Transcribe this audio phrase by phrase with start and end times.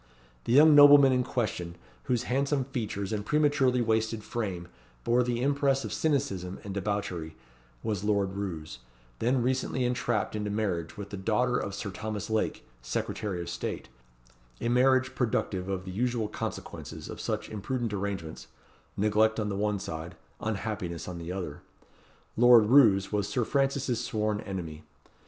[0.45, 4.67] The young nobleman in question, whose handsome features and prematurely wasted frame
[5.03, 7.35] bore the impress of cynicism and debauchery,
[7.83, 8.79] was Lord Roos,
[9.19, 13.89] then recently entrapped into marriage with the daughter of Sir Thomas Lake, Secretary of State:
[14.59, 18.47] a marriage productive of the usual consequences of such imprudent arrangements
[18.97, 21.61] neglect on the one side, unhappiness on the other.
[22.35, 24.81] Lord Roos was Sir Francis's sworn enemy.